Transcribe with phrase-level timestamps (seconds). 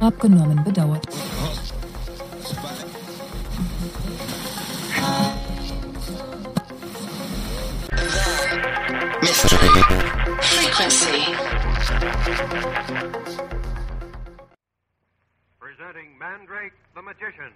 [0.00, 1.06] Abgenommen bedauert.
[9.20, 9.68] Mystery.
[10.40, 11.34] Frequency.
[15.60, 17.52] Presenting Mandrake the Magician.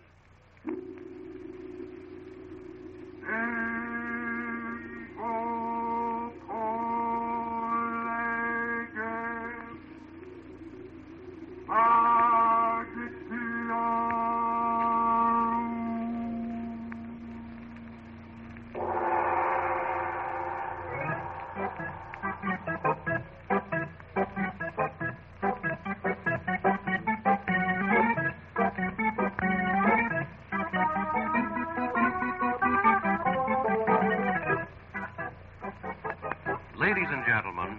[36.77, 37.79] Ladies and gentlemen,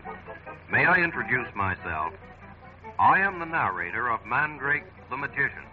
[0.72, 2.14] may I introduce myself?
[2.98, 5.68] I am the narrator of Mandrake the Magician.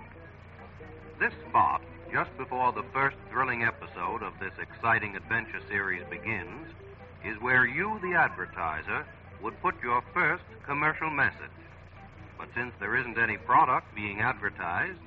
[1.21, 6.67] This spot, just before the first thrilling episode of this exciting adventure series begins,
[7.25, 9.07] is where you, the advertiser,
[9.41, 11.39] would put your first commercial message.
[12.37, 14.99] But since there isn't any product being advertised,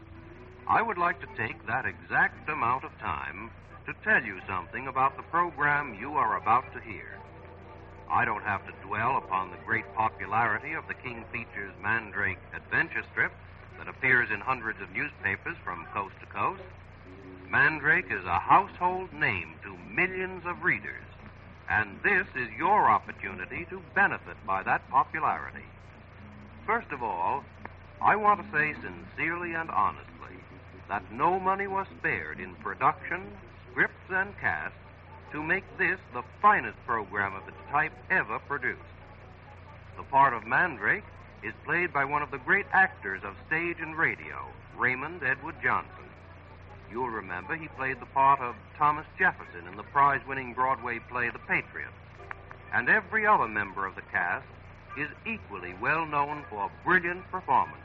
[0.70, 3.52] I would like to take that exact amount of time
[3.86, 7.20] to tell you something about the program you are about to hear.
[8.10, 13.04] I don't have to dwell upon the great popularity of the King Features Mandrake adventure
[13.12, 13.32] strip
[13.78, 16.62] that appears in hundreds of newspapers from coast to coast.
[17.50, 21.06] Mandrake is a household name to millions of readers,
[21.70, 25.66] and this is your opportunity to benefit by that popularity.
[26.66, 27.44] First of all,
[28.02, 30.38] I want to say sincerely and honestly
[30.90, 33.26] that no money was spared in production,
[33.72, 34.76] scripts, and cast
[35.36, 38.80] to make this the finest program of its type ever produced.
[39.98, 41.04] The part of Mandrake
[41.44, 44.48] is played by one of the great actors of stage and radio,
[44.78, 46.06] Raymond Edward Johnson.
[46.90, 51.30] You'll remember he played the part of Thomas Jefferson in the prize winning Broadway play
[51.30, 51.92] The Patriot.
[52.72, 54.48] And every other member of the cast
[54.98, 57.85] is equally well known for brilliant performances.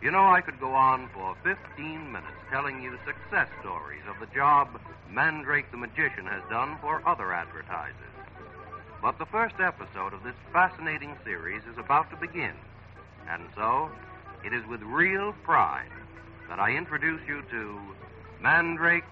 [0.00, 4.32] You know, I could go on for 15 minutes telling you success stories of the
[4.32, 7.94] job Mandrake the Magician has done for other advertisers.
[9.02, 12.54] But the first episode of this fascinating series is about to begin.
[13.28, 13.90] And so,
[14.44, 15.90] it is with real pride
[16.48, 17.80] that I introduce you to
[18.40, 19.04] Mandrake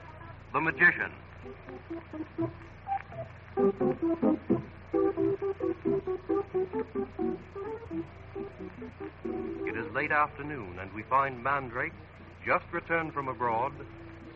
[0.52, 1.10] the Magician.
[9.66, 11.92] It is late afternoon, and we find Mandrake,
[12.46, 13.72] just returned from abroad,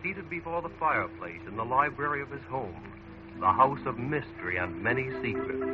[0.03, 2.83] seated before the fireplace in the library of his home,
[3.39, 5.65] the house of mystery and many secrets.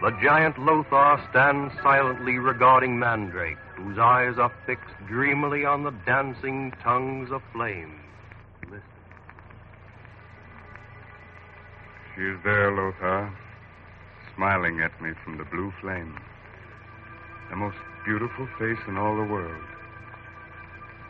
[0.00, 6.72] The giant Lothar stands silently regarding Mandrake, whose eyes are fixed dreamily on the dancing
[6.82, 7.99] tongues of flame.
[12.20, 13.32] She is there, Lothar,
[14.36, 16.14] smiling at me from the blue flame.
[17.48, 19.64] The most beautiful face in all the world.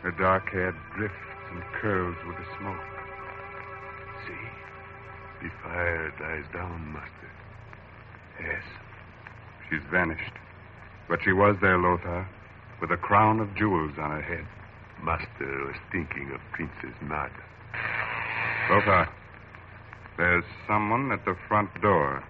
[0.03, 1.17] Her dark hair drifts
[1.51, 2.79] and curls with the smoke.
[4.25, 7.31] See, the fire dies down, Master.
[8.39, 8.63] Yes.
[9.69, 10.31] She's vanished.
[11.09, 12.25] But she was there, Lothar,
[12.79, 14.47] with a crown of jewels on her head.
[15.03, 17.43] Master was thinking of Princess Narda.
[18.69, 19.09] Lothar,
[20.21, 22.23] there's someone at the front door.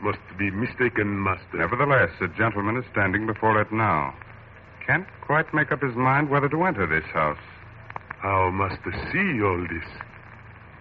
[0.00, 1.58] Must be mistaken, Master.
[1.58, 4.14] Nevertheless, a gentleman is standing before it now.
[4.86, 7.42] Can't quite make up his mind whether to enter this house.
[8.20, 9.88] How Master see all this?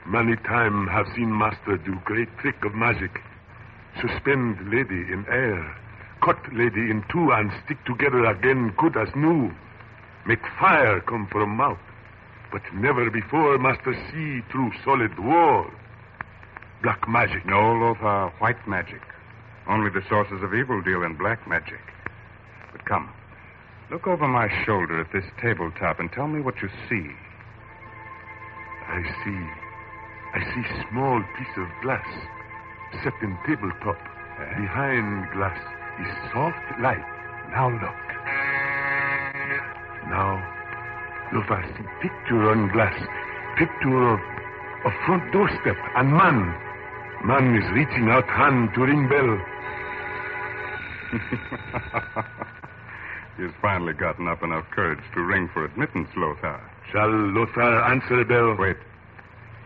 [0.05, 3.19] Many time have seen Master do great trick of magic.
[3.99, 5.75] Suspend lady in air,
[6.21, 9.51] cut lady in two and stick together again good as new.
[10.27, 11.81] Make fire come from mouth.
[12.51, 15.65] But never before Master see through solid wall.
[16.83, 17.45] Black magic.
[17.45, 19.01] No, Lothar, white magic.
[19.67, 21.79] Only the sources of evil deal in black magic.
[22.71, 23.13] But come,
[23.91, 27.11] Look over my shoulder at this tabletop and tell me what you see.
[28.87, 29.41] I see.
[30.31, 32.07] I see small piece of glass
[33.03, 33.99] set in tabletop.
[34.39, 34.61] Eh?
[34.61, 35.59] Behind glass
[35.99, 37.03] is soft light.
[37.51, 38.01] Now look.
[40.07, 40.39] Now,
[41.33, 42.95] look, I see picture on glass.
[43.57, 44.19] Picture of
[44.85, 46.55] a front doorstep and man.
[47.23, 49.37] Man is reaching out hand to ring bell.
[53.37, 56.59] He's finally gotten up enough courage to ring for admittance, Lothar.
[56.91, 58.55] Shall Lothar answer the bell?
[58.57, 58.77] Wait.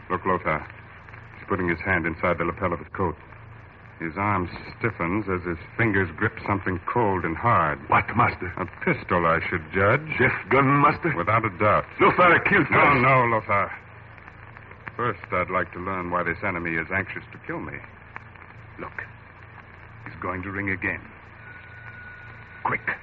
[0.10, 0.66] Look, Lothar.
[1.38, 3.16] He's putting his hand inside the lapel of his coat.
[4.00, 7.80] His arm stiffens as his fingers grip something cold and hard.
[7.88, 8.52] What, master?
[8.58, 10.02] A pistol, I should judge.
[10.20, 11.16] Jeff gun, master?
[11.16, 11.86] Without a doubt.
[12.02, 13.72] Lothar killed No, no, Lothar.
[14.96, 17.74] First, I'd like to learn why this enemy is anxious to kill me.
[18.80, 19.04] Look.
[20.06, 21.02] He's going to ring again.
[22.64, 22.96] Quick.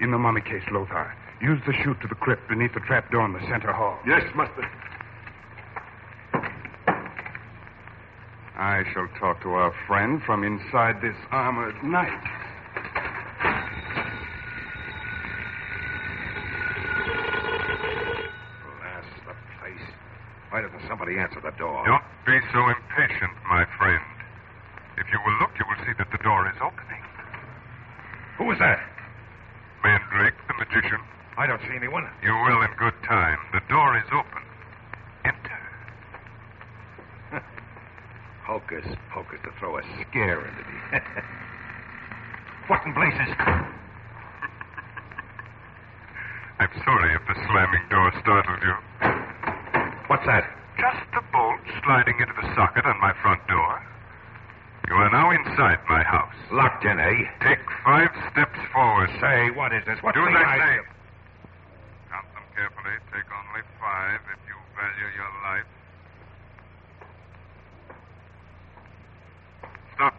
[0.00, 1.14] In the mummy case, Lothar.
[1.40, 3.98] Use the chute to the crypt beneath the trap door in the center hall.
[4.06, 4.68] Yes, master.
[8.56, 12.22] I shall talk to our friend from inside this armored knight.
[18.62, 19.88] Blast the place.
[20.50, 21.86] Why doesn't somebody answer the door?
[21.86, 24.02] Don't be so impatient, my friend.
[24.98, 27.02] If you will look, you will see that the door is opening.
[28.36, 28.82] Who is that?
[29.84, 30.98] Mandrake, the magician.
[31.38, 32.04] I don't see anyone.
[32.22, 33.38] You will in good time.
[33.52, 34.42] The door is open.
[35.24, 35.60] Enter.
[38.44, 40.98] Hocus pocus to throw a scare into me.
[42.66, 43.34] what in blazes?
[46.58, 49.19] I'm sorry if the slamming door startled you.
[50.10, 50.42] What's that?
[50.74, 53.78] Just the bolt sliding into the socket on my front door.
[54.88, 56.34] You are now inside my house.
[56.50, 57.30] Locked in, eh?
[57.46, 59.08] Take five steps forward.
[59.20, 60.02] Say, what is this?
[60.02, 60.76] What's Do as the I say.
[62.10, 62.96] Count them carefully.
[63.14, 65.70] Take only five if you value your life.
[69.94, 70.14] Stop.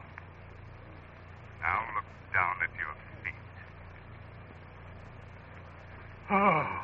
[1.59, 2.95] Now look down at your
[3.27, 3.43] feet.
[6.31, 6.79] Oh.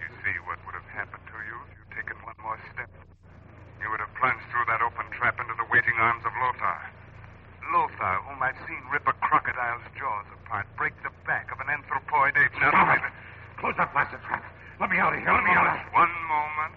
[0.00, 2.90] You see what would have happened to you if you'd taken one more step.
[3.80, 6.78] You would have plunged through that open trap into the waiting arms of Lothar.
[7.72, 12.36] Lothar, whom I've seen rip a crocodile's jaws apart, break the back of an anthropoid
[12.36, 12.52] ape.
[12.60, 13.00] Now, Stop wait it.
[13.00, 13.16] a minute.
[13.60, 14.44] Close that blasted trap.
[14.80, 15.32] Let me out of here.
[15.32, 15.92] Let me out of here.
[15.94, 16.74] One moment.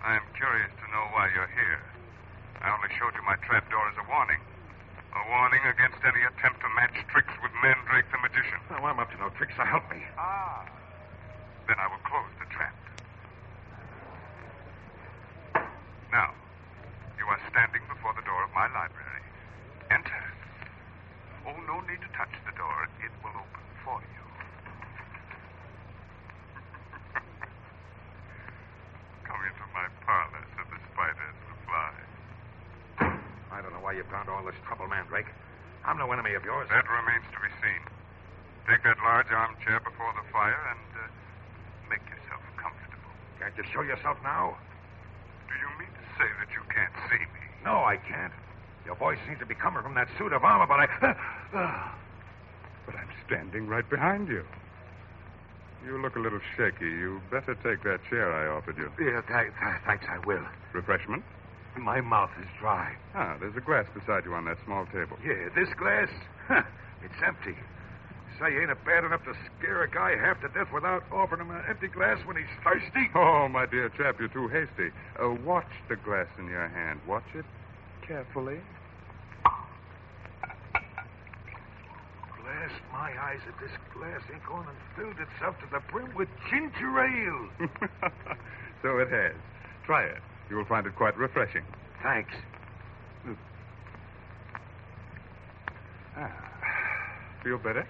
[0.00, 1.82] I am curious to know why you're here.
[2.62, 4.38] I only showed you my trap door as a warning.
[5.14, 8.56] A warning against any attempt to match tricks with Mandrake the magician.
[8.72, 10.00] No, I'm up to no tricks, so help me.
[10.16, 10.64] Ah.
[11.68, 12.72] Then I will close the trap.
[16.08, 16.32] Now,
[17.20, 19.20] you are standing before the door of my library.
[19.92, 20.24] Enter.
[21.44, 22.88] Oh, no need to touch the door.
[23.04, 24.24] It will open for you.
[29.28, 31.92] Come into my parlor, said the spider to the fly.
[33.52, 35.28] I don't know why you've gone to all this trouble, Mandrake.
[35.84, 36.66] I'm no enemy of yours.
[36.70, 37.82] That remains to be seen.
[38.68, 41.02] Take that large armchair before the fire and uh,
[41.88, 43.12] make yourself comfortable.
[43.40, 44.58] Can't you show yourself now?
[45.48, 47.44] Do you mean to say that you can't see me?
[47.64, 48.32] No, I can't.
[48.84, 50.86] Your voice seems to be coming from that suit of armor, but I.
[52.88, 54.44] But I'm standing right behind you.
[55.84, 56.86] You look a little shaky.
[56.86, 58.88] You better take that chair I offered you.
[58.98, 60.40] yeah, th- th- thanks, I will.
[60.72, 61.22] Refreshment?
[61.78, 62.94] My mouth is dry.
[63.14, 65.16] Ah, there's a glass beside you on that small table.
[65.24, 66.08] Yeah, this glass?
[66.46, 66.62] Huh,
[67.02, 67.56] it's empty.
[68.38, 71.50] Say, ain't it bad enough to scare a guy half to death without offering him
[71.50, 73.10] an empty glass when he's thirsty?
[73.14, 74.90] Oh, my dear chap, you're too hasty.
[75.18, 77.00] Uh, watch the glass in your hand.
[77.06, 77.44] Watch it
[78.06, 78.60] carefully.
[82.38, 86.28] Blast my eyes at this glass ain't gone and filled itself to the brim with
[86.50, 87.48] ginger ale.
[88.82, 89.34] so it has.
[89.84, 90.22] Try it.
[90.50, 91.64] You will find it quite refreshing.
[92.02, 92.32] Thanks.
[96.16, 96.32] Ah.
[97.44, 97.86] Feel better?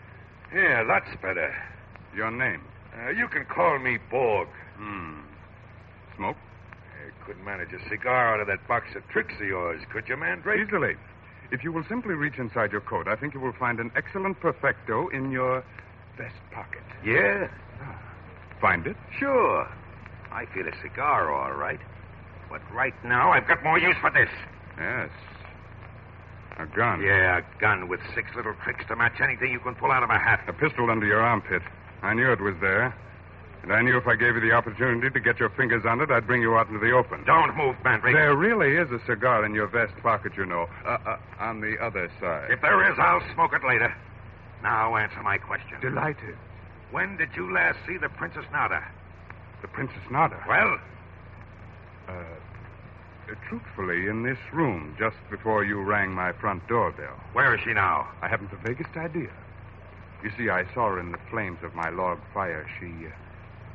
[0.55, 1.55] Yeah, lots better.
[2.15, 2.63] Your name?
[2.97, 4.49] Uh, you can call me Borg.
[4.77, 5.21] Hmm.
[6.17, 6.37] Smoke?
[7.07, 10.17] I couldn't manage a cigar out of that box of tricks of yours, could you,
[10.17, 10.67] Mandrake?
[10.67, 10.95] Easily.
[11.51, 14.41] If you will simply reach inside your coat, I think you will find an excellent
[14.41, 15.65] perfecto in your
[16.19, 16.83] vest pocket.
[17.05, 17.49] Yeah?
[18.61, 18.97] Find it?
[19.19, 19.67] Sure.
[20.31, 21.81] I feel a cigar, all right.
[22.51, 24.29] But right now, I've got more use for this.
[24.79, 25.11] Yes.
[26.59, 27.03] A gun.
[27.03, 30.11] Yeah, a gun with six little tricks to match anything you can pull out of
[30.11, 30.41] a hat.
[30.49, 31.63] A pistol under your armpit.
[32.03, 32.95] I knew it was there.
[33.63, 36.11] And I knew if I gave you the opportunity to get your fingers on it,
[36.11, 37.25] I'd bring you out into the open.
[37.25, 38.15] Don't move, Mandrake.
[38.15, 40.69] There really is a cigar in your vest pocket, you know.
[40.87, 42.51] Uh, uh, on the other side.
[42.51, 43.95] If there is, I'll smoke it later.
[44.63, 45.81] Now answer my question.
[45.81, 46.37] Delighted.
[46.91, 48.83] When did you last see the Princess Narda?
[49.61, 50.47] The Princess Narda?
[50.47, 50.79] Well?
[52.09, 52.15] Uh,
[53.49, 57.15] truthfully, in this room, just before you rang my front doorbell.
[57.33, 58.09] Where is she now?
[58.23, 59.31] I haven't the vaguest idea.
[60.23, 62.67] You see, I saw her in the flames of my log fire.
[62.81, 63.11] She uh,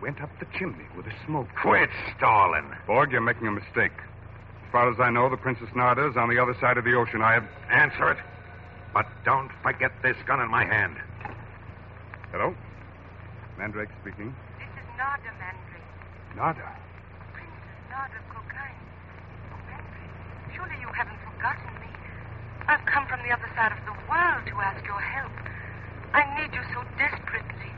[0.01, 1.47] went up the chimney with the smoke.
[1.61, 2.65] Quit stalling.
[2.87, 3.93] Borg, you're making a mistake.
[4.65, 6.95] As far as I know, the Princess Narda is on the other side of the
[6.95, 7.21] ocean.
[7.21, 7.45] I have.
[7.69, 8.17] Answer it.
[8.93, 10.97] But don't forget this gun in my hand.
[12.31, 12.55] Hello?
[13.57, 14.35] Mandrake speaking.
[14.57, 16.35] This is Narda Mandrake.
[16.35, 16.82] Narda?
[17.93, 18.81] Princess Narda Cockaigne.
[19.53, 21.91] Oh, Mandrake, surely you haven't forgotten me.
[22.67, 25.31] I've come from the other side of the world to ask your help.
[26.13, 27.71] I need you so desperately.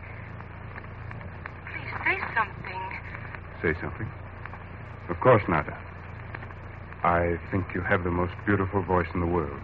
[1.72, 2.82] Please say something.
[3.62, 4.08] Say something?
[5.10, 5.76] Of course, Narda.
[7.04, 9.60] I think you have the most beautiful voice in the world.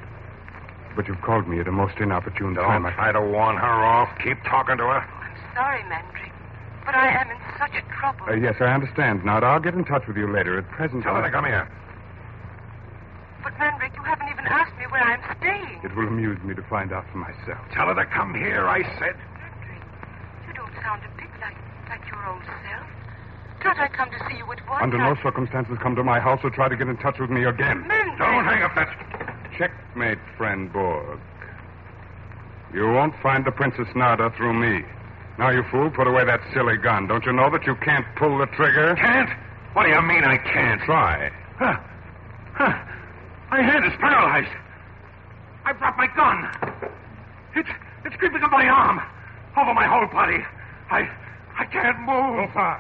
[0.96, 2.86] But you've called me at a most inopportune Don't time.
[2.86, 4.10] I- try to warn her off.
[4.24, 5.00] Keep talking to her.
[5.00, 6.21] I'm sorry, Mandrake,
[6.86, 8.26] but I am in such trouble.
[8.28, 9.44] Uh, yes, I understand, Narda.
[9.44, 10.58] I'll get in touch with you later.
[10.58, 11.70] At present, Tell her to come here.
[13.44, 15.82] But, Mandrake, you haven't even asked me where I'm staying.
[15.84, 17.60] It will amuse me to find out for myself.
[17.74, 19.16] Tell her to come here, I said.
[19.18, 19.86] Mandrake,
[20.48, 21.58] you don't sound a bit like,
[21.90, 22.88] like your old self.
[23.62, 24.82] Can't I come to see you at once?
[24.82, 27.30] Under I- no circumstances come to my house or try to get in touch with
[27.30, 27.86] me again.
[27.88, 28.18] Mandrake!
[28.20, 28.90] Don't hang up that.
[29.58, 31.20] Checkmate, friend Borg.
[32.74, 34.86] You won't find the Princess Narda through me.
[35.38, 37.08] Now, you fool, put away that silly gun.
[37.08, 38.96] Don't you know that you can't pull the trigger?
[38.96, 39.30] Can't?
[39.74, 40.82] What do you mean I can't?
[40.84, 41.32] Try.
[41.58, 41.78] Huh.
[42.54, 42.74] Huh.
[43.50, 44.52] My hand is paralyzed.
[45.66, 46.92] I dropped my gun.
[47.56, 47.70] It's
[48.06, 49.00] it's creeping up my arm,
[49.58, 50.44] over my whole body.
[50.90, 51.10] I
[51.58, 52.40] I can't move.
[52.48, 52.80] Lothar!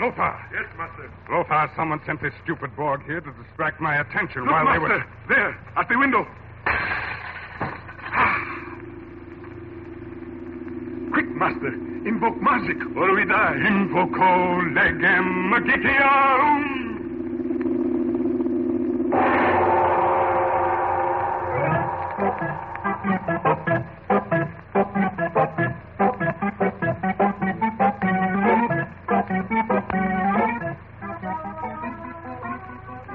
[0.00, 0.34] Lothar!
[0.52, 1.10] Yes, master.
[1.30, 4.98] Lothar, someone sent this stupid Borg here to distract my attention Look, while they master.
[4.98, 5.04] were.
[5.34, 6.26] There, at the window.
[11.34, 11.74] Master.
[12.06, 13.56] Invoke magic, or we die.
[13.56, 16.84] Invoco legem magicarum!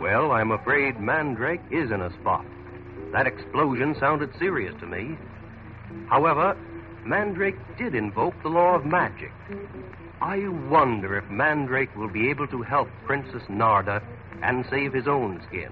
[0.01, 2.45] Well, I'm afraid Mandrake is in a spot.
[3.13, 5.17] That explosion sounded serious to me.
[6.07, 6.57] However,
[7.09, 9.31] Mandrake did invoke the law of magic.
[10.21, 14.03] I wonder if Mandrake will be able to help Princess Narda
[14.43, 15.71] and save his own skin.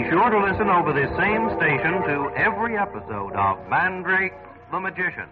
[0.01, 4.33] Be sure to listen over this same station to every episode of Mandrake
[4.71, 5.27] the Magician.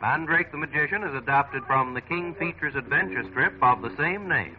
[0.00, 4.56] Mandrake the Magician is adapted from the King Features adventure strip of the same name.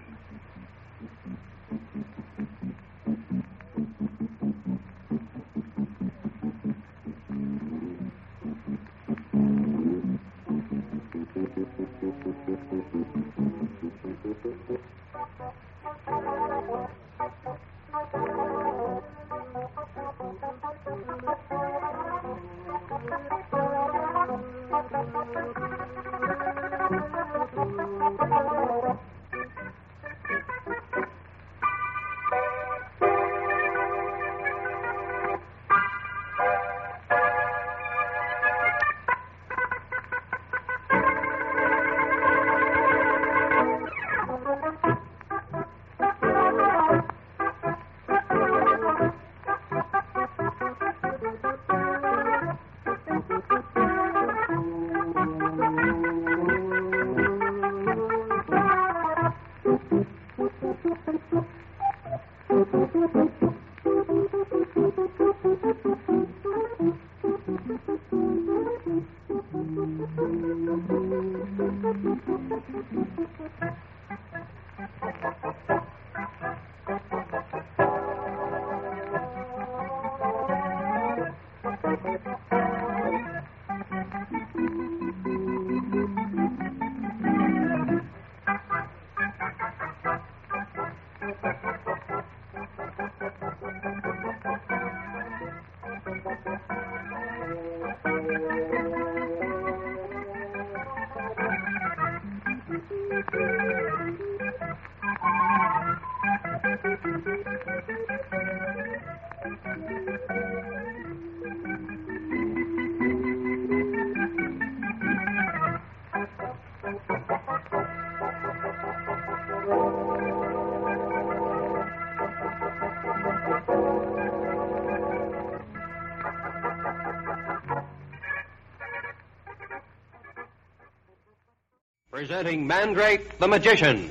[132.29, 134.07] Presenting Mandrake the Magician.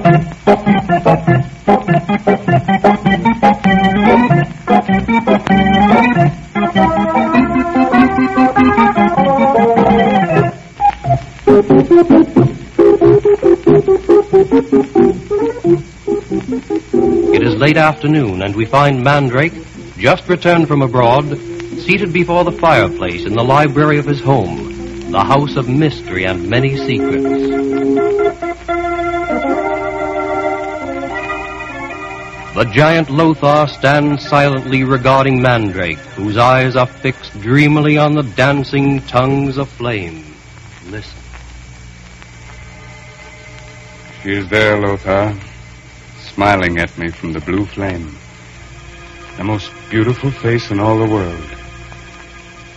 [0.00, 0.37] It is
[17.68, 19.52] late afternoon, and we find Mandrake,
[19.98, 21.36] just returned from abroad,
[21.84, 26.48] seated before the fireplace in the library of his home, the house of mystery and
[26.48, 27.24] many secrets.
[32.54, 39.02] The giant Lothar stands silently regarding Mandrake, whose eyes are fixed dreamily on the dancing
[39.02, 40.24] tongues of flame.
[40.86, 41.18] Listen.
[44.22, 45.38] She is there, Lothar,
[46.38, 48.14] smiling at me from the blue flame.
[49.38, 51.50] The most beautiful face in all the world.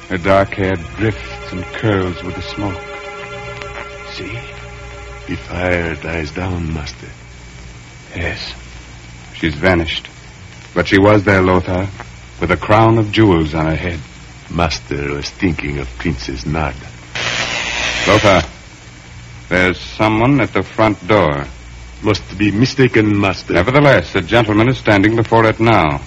[0.10, 2.82] Her dark hair drifts and curls with the smoke.
[4.14, 4.34] See?
[5.28, 7.10] The fire dies down, Master.
[8.16, 8.52] Yes.
[9.36, 10.10] She's vanished.
[10.74, 11.88] But she was there, Lothar,
[12.40, 14.00] with a crown of jewels on her head.
[14.50, 16.74] Master was thinking of Princess Nad.
[18.08, 18.42] Lothar,
[19.50, 21.46] there's someone at the front door.
[22.04, 23.54] Must be mistaken, Master.
[23.54, 26.02] Nevertheless, a gentleman is standing before it now.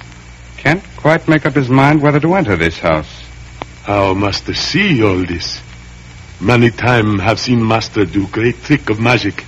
[0.57, 3.23] Can't quite make up his mind whether to enter this house.
[3.85, 5.63] How Master see all this?
[6.41, 9.45] Many time have seen Master do great trick of magic.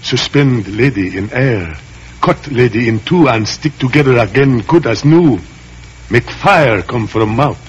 [0.00, 1.76] Suspend lady in air,
[2.22, 5.38] cut lady in two and stick together again good as new.
[6.10, 7.60] Make fire come from mouth.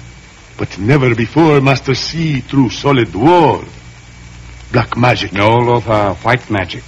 [0.57, 3.65] But never before Master see through solid wall.
[4.71, 5.33] Black magic.
[5.33, 6.83] No, Lothar, white magic.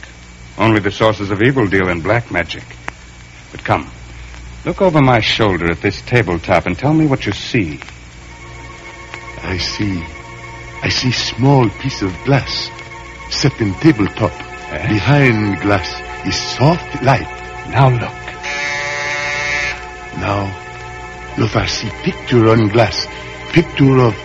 [0.58, 2.64] Only the sources of evil deal in black magic.
[3.52, 3.90] But come,
[4.66, 7.80] look over my shoulder at this tabletop and tell me what you see.
[9.44, 10.04] I see.
[10.82, 12.70] I see small piece of glass
[13.30, 14.32] set in tabletop.
[14.72, 14.88] Eh?
[14.90, 17.28] Behind glass is soft light.
[17.70, 18.28] Now look.
[20.18, 20.52] Now,
[21.38, 23.08] Lothar see picture on glass.
[23.54, 24.16] Picture of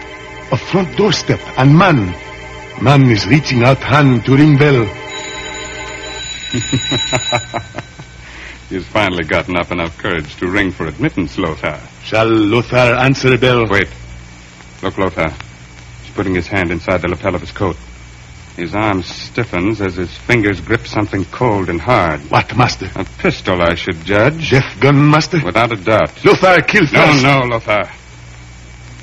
[0.50, 2.14] a front doorstep and man.
[2.80, 4.86] Man is reaching out hand to ring bell.
[8.68, 11.80] He's finally gotten up enough courage to ring for admittance, Lothar.
[12.04, 13.66] Shall Lothar answer the bell?
[13.68, 13.88] Wait.
[14.82, 15.30] Look, Lothar.
[16.02, 17.76] He's putting his hand inside the lapel of his coat.
[18.56, 22.20] His arm stiffens as his fingers grip something cold and hard.
[22.30, 22.90] What, Master?
[22.96, 24.50] A pistol, I should judge.
[24.50, 25.40] Deaf gun, Master?
[25.42, 26.22] Without a doubt.
[26.22, 27.84] Lothar, kill No, no, Lothar.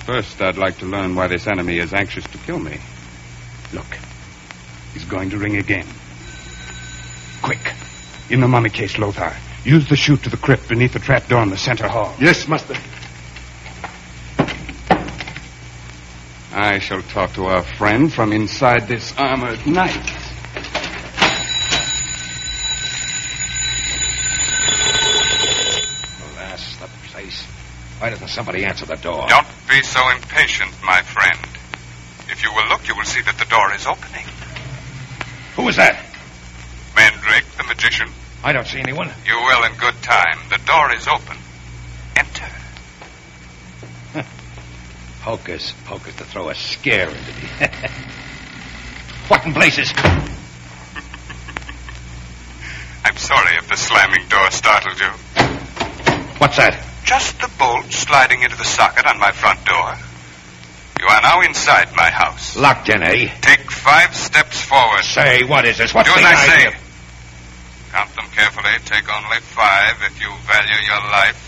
[0.05, 2.77] First, I'd like to learn why this enemy is anxious to kill me.
[3.73, 3.97] Look.
[4.93, 5.87] He's going to ring again.
[7.41, 7.73] Quick.
[8.29, 9.35] In the mummy case, Lothar.
[9.63, 12.15] Use the chute to the crypt beneath the trap door in the center hall.
[12.19, 12.75] Yes, Master.
[16.51, 19.95] I shall talk to our friend from inside this armored knight.
[26.33, 27.43] Alas, the place.
[27.99, 29.27] Why doesn't somebody answer the door?
[29.27, 31.39] Don't be so impatient, my friend.
[32.29, 34.25] If you will look, you will see that the door is opening.
[35.55, 36.08] Who is that?
[37.59, 38.07] The magician.
[38.41, 39.11] I don't see anyone.
[39.27, 40.39] You will in good time.
[40.49, 41.35] The door is open.
[42.15, 42.47] Enter.
[45.21, 47.49] Hocus pocus to throw a scare into me.
[49.27, 49.91] what in blazes?
[53.03, 55.11] I'm sorry if the slamming door startled you.
[56.37, 56.81] What's that?
[57.03, 59.97] Just the bolt sliding into the socket on my front door.
[61.01, 62.55] You are now inside my house.
[62.55, 63.29] Locked in, eh?
[63.41, 65.03] Take five steps forward.
[65.03, 65.93] Say, what is this?
[65.93, 66.53] What's Do as I say.
[66.67, 66.71] idea?
[66.71, 66.88] Them
[68.39, 68.71] carefully.
[68.85, 71.45] Take only five if you value your life.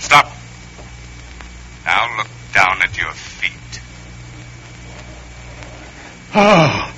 [0.00, 0.26] Stop.
[1.86, 3.80] Now look down at your feet.
[6.34, 6.92] Oh.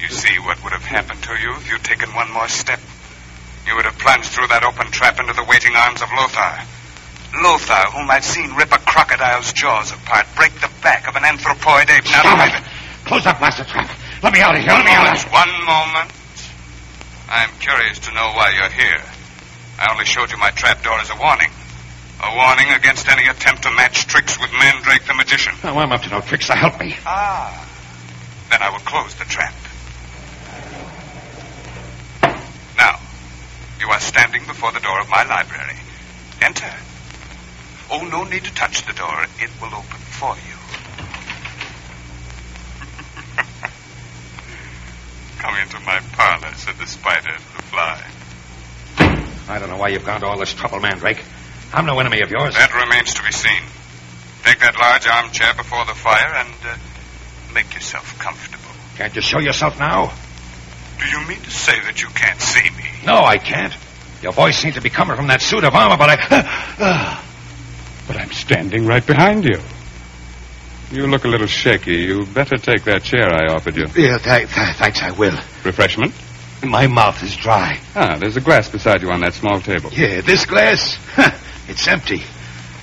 [0.00, 2.78] You see what would have happened to you if you'd taken one more step.
[3.66, 6.52] You would have plunged through that open trap into the waiting arms of Lothar.
[7.42, 11.88] Lothar, whom I've seen rip a crocodile's jaws apart, break the back of an anthropoid
[11.90, 12.04] ape.
[12.04, 13.06] Now, Stop it.
[13.08, 13.90] Close that blaster trap.
[14.22, 14.70] Let me out of here.
[14.72, 15.32] Let me out of Just here.
[15.34, 16.10] one moment.
[17.28, 19.02] I'm curious to know why you're here.
[19.80, 21.50] I only showed you my trap door as a warning.
[22.22, 25.52] A warning against any attempt to match tricks with Mandrake the magician.
[25.64, 26.94] No, I'm up to no tricks, so help me.
[27.04, 27.50] Ah.
[28.50, 29.52] Then I will close the trap.
[32.78, 32.98] Now,
[33.84, 35.76] you are standing before the door of my library.
[36.40, 36.72] Enter.
[37.90, 39.26] Oh, no need to touch the door.
[39.38, 40.56] It will open for you.
[45.38, 48.02] Come into my parlor, said the spider to the fly.
[49.48, 51.22] I don't know why you've gone to all this trouble, Mandrake.
[51.74, 52.54] I'm no enemy of yours.
[52.54, 53.60] That remains to be seen.
[54.44, 56.78] Take that large armchair before the fire and uh,
[57.52, 58.64] make yourself comfortable.
[58.96, 60.14] Can't you show yourself now?
[60.98, 62.84] Do you mean to say that you can't see me?
[63.06, 63.74] No, I can't.
[64.22, 67.20] Your voice seems to be coming from that suit of armor, but I.
[68.06, 69.58] But I'm standing right behind you.
[70.90, 71.96] You look a little shaky.
[72.02, 73.86] You better take that chair I offered you.
[73.96, 75.36] Yeah, th- th- thanks, I will.
[75.64, 76.12] Refreshment?
[76.62, 77.78] My mouth is dry.
[77.96, 79.90] Ah, there's a glass beside you on that small table.
[79.92, 80.98] Yeah, this glass?
[81.68, 82.22] it's empty.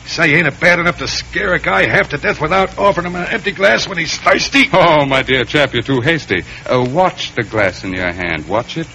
[0.06, 3.16] Say, ain't it bad enough to scare a guy half to death without offering him
[3.16, 4.66] an empty glass when he's thirsty?
[4.74, 6.44] Oh, my dear chap, you're too hasty.
[6.66, 8.48] Uh, watch the glass in your hand.
[8.48, 8.88] Watch it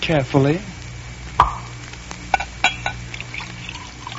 [0.00, 0.60] carefully.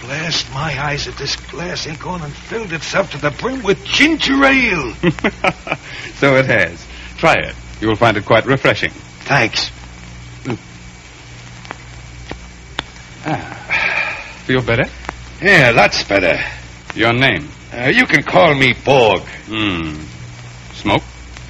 [0.01, 3.84] Blast my eyes if this glass ain't gone and filled itself to the brim with
[3.86, 4.93] ginger ale.
[6.15, 6.86] so it has.
[7.17, 7.56] Try it.
[7.79, 8.91] You will find it quite refreshing.
[8.91, 9.71] Thanks.
[13.25, 14.41] Ah.
[14.45, 14.89] Feel better?
[15.41, 16.39] Yeah, that's better.
[16.96, 17.50] Your name?
[17.74, 19.22] Uh, you can call me Borg.
[19.48, 20.04] Hmm.
[20.74, 21.04] Smoke?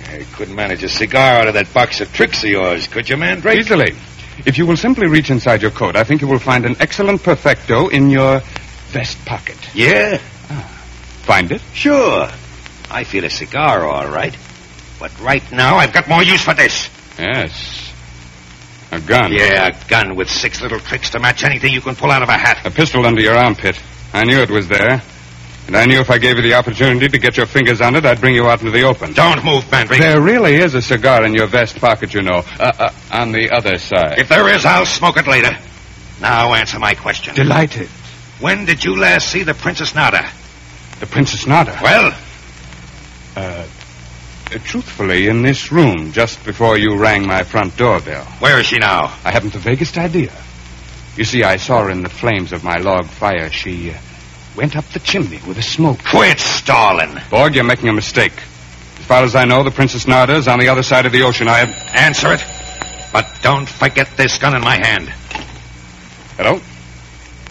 [0.08, 3.17] I couldn't manage a cigar out of that box of tricks of yours, could you,
[3.17, 3.60] Mandrake?
[3.60, 3.96] Easily.
[4.46, 7.24] If you will simply reach inside your coat, I think you will find an excellent
[7.24, 8.39] perfecto in your
[8.89, 9.58] vest pocket.
[9.76, 10.17] Yeah?
[11.24, 11.62] Find it?
[11.74, 12.30] Sure.
[12.89, 14.36] I feel a cigar, all right.
[15.00, 16.89] But right now, I've got more use for this.
[17.17, 17.92] Yes.
[18.93, 19.34] A gun.
[19.34, 22.29] Yeah, a gun with six little tricks to match anything you can pull out of
[22.29, 22.63] a hat.
[22.63, 23.82] A pistol under your armpit.
[24.13, 25.01] I knew it was there.
[25.65, 28.06] And I knew if I gave you the opportunity to get your fingers on it,
[28.06, 29.13] I'd bring you out into the open.
[29.13, 29.99] Don't move, Mandrake.
[29.99, 32.43] There really is a cigar in your vest pocket, you know.
[32.60, 34.19] Uh, uh, on the other side.
[34.19, 35.58] If there is, I'll smoke it later.
[36.21, 37.34] Now answer my question.
[37.34, 37.88] Delighted.
[38.39, 40.29] When did you last see the Princess Narda?
[40.99, 41.82] The Princess Narda?
[41.82, 42.13] Well?
[43.36, 43.67] Uh, uh,
[44.59, 48.25] truthfully, in this room, just before you rang my front doorbell.
[48.39, 49.05] Where is she now?
[49.23, 50.31] I haven't the vaguest idea.
[51.15, 53.49] You see, I saw her in the flames of my log fire.
[53.51, 53.97] She uh,
[54.55, 56.03] went up the chimney with the smoke.
[56.03, 57.17] Quit stalling.
[57.29, 58.33] Borg, you're making a mistake.
[58.99, 61.23] As far as I know, the Princess Narda is on the other side of the
[61.23, 61.47] ocean.
[61.47, 61.69] I have...
[61.95, 62.43] Answer it.
[63.11, 65.09] But don't forget this gun in my hand.
[66.37, 66.59] Hello?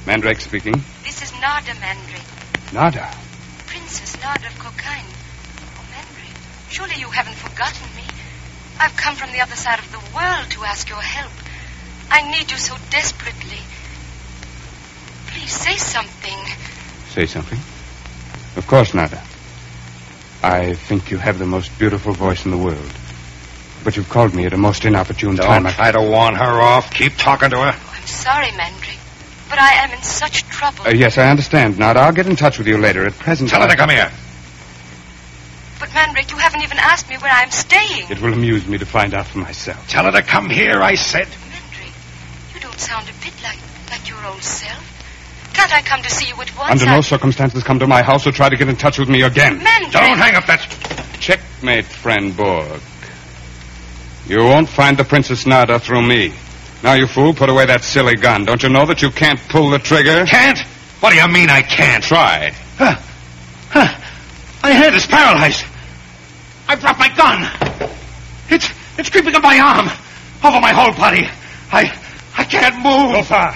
[0.07, 0.75] Mandrake speaking.
[1.05, 2.23] This is Narda Mandrake,
[2.73, 3.15] Narda.
[3.67, 5.07] Princess Narda of Cockaigne.
[6.75, 8.03] Oh, Mandrake, surely you haven't forgotten me.
[8.79, 11.33] I've come from the other side of the world to ask your help.
[12.11, 13.59] I need you so desperately.
[15.29, 16.39] Please say something.
[17.11, 17.59] Say something?
[18.57, 19.21] Of course, Narda.
[20.43, 22.93] I think you have the most beautiful voice in the world.
[23.85, 25.51] But you've called me at a most inopportune time.
[25.51, 25.75] I Don't time.
[25.75, 26.93] try to warn her off.
[26.93, 27.75] Keep talking to her.
[27.95, 28.99] I'm sorry, Mandrake,
[29.49, 30.87] but I am in such trouble.
[30.87, 31.97] Uh, yes, I understand, Narda.
[31.97, 33.05] I'll get in touch with you later.
[33.07, 34.11] At present, Tell her to come here.
[35.83, 38.09] But, Mandrake, you haven't even asked me where I'm staying.
[38.09, 39.89] It will amuse me to find out for myself.
[39.89, 41.27] Tell her to come here, I said.
[41.27, 41.93] Mandrake,
[42.55, 43.59] you don't sound a bit like,
[43.91, 44.81] like your old self.
[45.55, 46.71] Can't I come to see you at once?
[46.71, 49.09] Under I- no circumstances come to my house or try to get in touch with
[49.09, 49.61] me again.
[49.61, 49.91] Mandrake!
[49.91, 50.61] Don't hang up that.
[51.19, 52.81] Checkmate, friend Borg.
[54.29, 56.33] You won't find the Princess Narda through me.
[56.85, 58.45] Now, you fool, put away that silly gun.
[58.45, 60.27] Don't you know that you can't pull the trigger?
[60.27, 60.61] Can't?
[61.01, 62.05] What do you mean I can't?
[62.05, 62.55] Try.
[62.79, 62.95] Huh.
[63.71, 63.99] Huh.
[64.63, 65.65] My head is paralyzed.
[66.73, 67.43] I dropped my gun.
[68.49, 69.89] It's it's creeping up my arm,
[70.43, 71.29] over my whole body.
[71.71, 71.93] I
[72.35, 73.13] I can't move.
[73.13, 73.55] Lothar!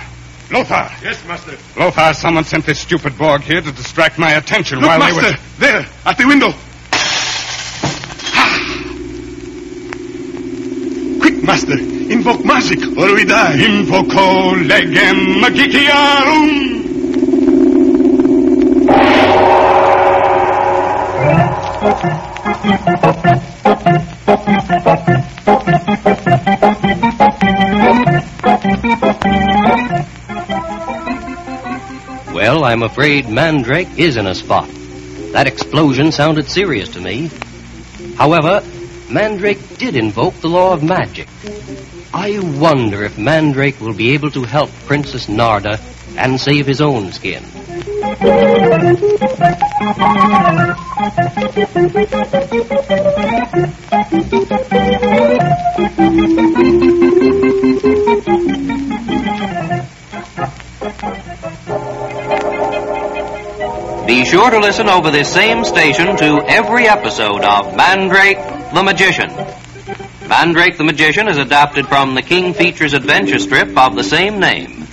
[0.50, 0.90] Lothar!
[1.02, 1.56] Yes, Master.
[1.80, 5.22] Lothar, someone sent this stupid Borg here to distract my attention Look, while Master.
[5.22, 5.36] they were...
[5.58, 6.48] There, at the window.
[11.22, 11.78] Quick, Master.
[12.12, 13.56] Invoke magic, or we die.
[13.56, 16.74] Invoco legem magicarum!
[32.32, 34.68] Well, I'm afraid Mandrake is in a spot.
[35.32, 37.30] That explosion sounded serious to me.
[38.16, 38.62] However,
[39.10, 41.28] Mandrake did invoke the law of magic.
[42.14, 45.80] I wonder if Mandrake will be able to help Princess Narda
[46.16, 47.44] and save his own skin.
[64.06, 68.38] Be sure to listen over this same station to every episode of Mandrake
[68.72, 69.28] the Magician.
[70.28, 74.86] Mandrake the Magician is adapted from the King Features adventure strip of the same name.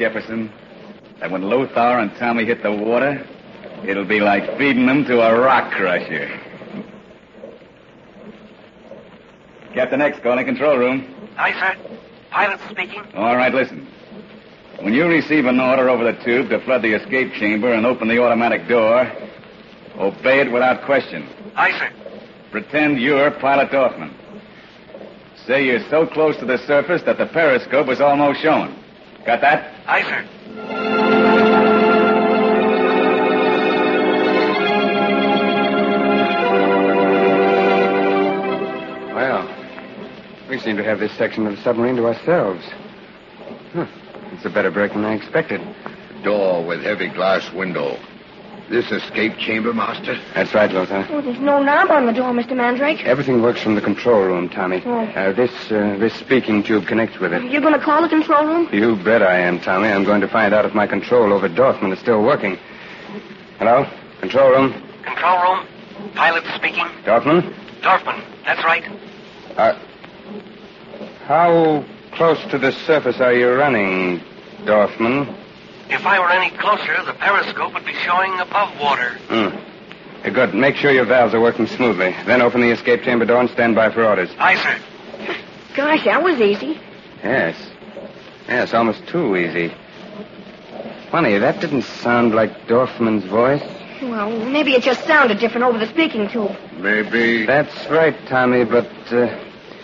[0.00, 0.50] Jefferson,
[1.20, 3.22] that when Lothar and Tommy hit the water,
[3.86, 6.26] it'll be like feeding them to a rock crusher.
[9.74, 11.30] Captain X, calling control room.
[11.36, 11.98] Aye, sir.
[12.30, 13.02] Pilot speaking.
[13.14, 13.86] All right, listen.
[14.80, 18.08] When you receive an order over the tube to flood the escape chamber and open
[18.08, 19.02] the automatic door,
[19.98, 21.28] obey it without question.
[21.56, 21.90] Aye, sir.
[22.50, 24.14] Pretend you're Pilot Dorfman.
[25.46, 28.74] Say you're so close to the surface that the periscope is almost shown.
[29.26, 29.79] Got that?
[29.92, 30.24] Aye, sir.
[39.12, 42.64] Well, we seem to have this section of the submarine to ourselves.
[43.72, 43.86] Huh.
[44.32, 45.60] It's a better break than I expected.
[46.22, 47.98] Door with heavy glass window.
[48.70, 50.16] This escape chamber, Master?
[50.32, 51.04] That's right, Lothar.
[51.10, 52.54] Oh, there's no knob on the door, Mr.
[52.56, 53.04] Mandrake.
[53.04, 54.80] Everything works from the control room, Tommy.
[54.86, 55.00] Oh.
[55.00, 57.42] Uh, this uh, this speaking tube connects with it.
[57.50, 58.68] You're going to call the control room?
[58.72, 59.88] You bet I am, Tommy.
[59.88, 62.56] I'm going to find out if my control over Dorfman is still working.
[63.58, 63.90] Hello?
[64.20, 64.72] Control room?
[65.02, 65.66] Control room.
[66.14, 66.86] Pilot speaking.
[67.02, 67.52] Dorfman?
[67.80, 68.24] Dorfman.
[68.44, 68.84] That's right.
[69.56, 69.76] Uh,
[71.26, 74.20] how close to the surface are you running,
[74.62, 75.36] Dorfman?
[75.90, 79.10] If I were any closer, the periscope would be showing above water.
[79.28, 79.56] Hmm.
[80.32, 80.54] Good.
[80.54, 82.14] Make sure your valves are working smoothly.
[82.26, 84.30] Then open the escape chamber door and stand by for orders.
[84.38, 85.34] Aye, sir.
[85.74, 86.78] Gosh, that was easy.
[87.24, 87.56] Yes.
[88.48, 89.72] Yes, almost too easy.
[91.10, 93.62] Funny, that didn't sound like Dorfman's voice.
[94.02, 96.56] Well, maybe it just sounded different over the speaking tube.
[96.78, 97.44] Maybe.
[97.46, 99.26] That's right, Tommy, but uh,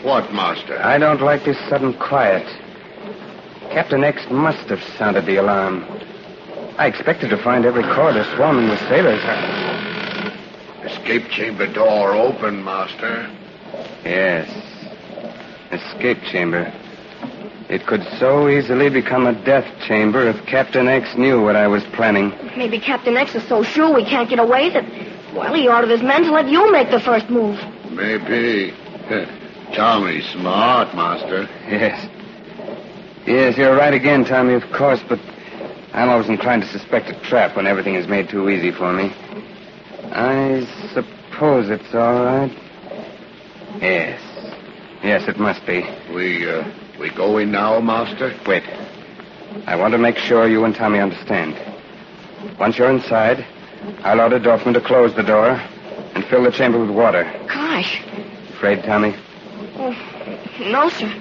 [0.02, 0.78] What, Master?
[0.80, 2.46] I don't like this sudden quiet.
[3.70, 5.84] Captain X must have sounded the alarm.
[6.78, 9.22] I expected to find every corridor swarming with sailors.
[10.84, 13.30] Escape chamber door open, Master.
[14.04, 14.48] Yes.
[15.72, 16.72] Escape chamber.
[17.68, 21.82] It could so easily become a death chamber if Captain X knew what I was
[21.94, 22.30] planning.
[22.56, 24.84] Maybe Captain X is so sure we can't get away that,
[25.34, 27.58] well, he ordered his men to let you make the first move.
[27.90, 28.72] Maybe.
[29.74, 31.48] Tommy's smart, Master.
[31.68, 32.08] Yes.
[33.26, 35.18] Yes, you're right again, Tommy, of course, but
[35.92, 39.12] I'm always inclined to suspect a trap when everything is made too easy for me.
[40.12, 42.56] I suppose it's all right.
[43.80, 44.22] Yes.
[45.02, 45.84] Yes, it must be.
[46.14, 48.32] We, uh, we go in now, Master?
[48.46, 48.62] Wait.
[49.66, 51.58] I want to make sure you and Tommy understand.
[52.60, 53.44] Once you're inside,
[54.04, 55.50] I'll order Dorfman to close the door
[56.14, 57.24] and fill the chamber with water.
[57.48, 58.00] Gosh.
[58.50, 59.16] Afraid, Tommy?
[59.78, 59.90] Oh,
[60.60, 61.12] no, sir.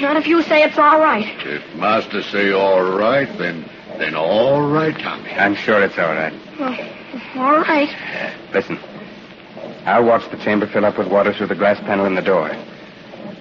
[0.00, 1.26] Not if you say it's all right.
[1.46, 5.30] If Master say all right, then then all right, Tommy.
[5.30, 6.32] I'm sure it's all right.
[6.58, 7.88] Oh, all right.
[7.88, 8.78] Uh, listen.
[9.84, 12.50] I'll watch the chamber fill up with water through the glass panel in the door.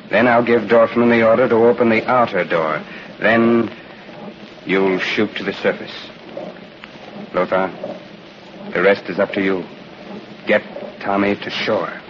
[0.10, 2.84] Then I'll give Dorfman the order to open the outer door.
[3.20, 3.72] Then
[4.66, 5.94] you'll shoot to the surface.
[7.34, 7.72] Lothar,
[8.74, 9.64] the rest is up to you.
[10.48, 10.64] Get
[11.00, 12.01] Tommy to shore.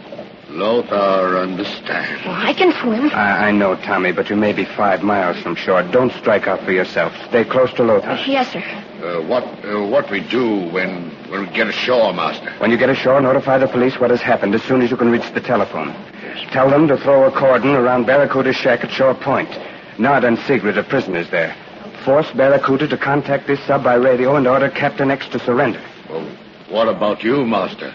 [0.52, 2.26] Lothar understand.
[2.26, 3.10] Well, I can swim.
[3.14, 5.82] I, I know, Tommy, but you may be five miles from shore.
[5.84, 7.14] Don't strike out for yourself.
[7.30, 8.20] Stay close to Lothar.
[8.28, 8.60] Yes, sir.
[8.60, 12.52] Uh, what uh, what we do when when we get ashore, Master?
[12.60, 15.10] When you get ashore, notify the police what has happened as soon as you can
[15.10, 15.88] reach the telephone.
[16.22, 16.52] Yes.
[16.52, 19.50] Tell them to throw a cordon around Barracuda's shack at Shore Point.
[19.98, 21.56] Narda and Sigrid are prisoners there.
[22.04, 25.82] Force Barracuda to contact this sub by radio and order Captain X to surrender.
[26.10, 26.28] Well,
[26.70, 27.94] what about you, Master?